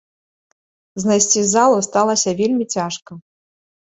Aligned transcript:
Знайсці 1.01 1.41
залу 1.51 1.77
сталася 1.87 2.33
вельмі 2.39 2.65
цяжка. 2.79 3.11